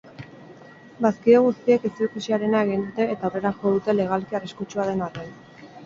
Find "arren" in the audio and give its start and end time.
5.11-5.35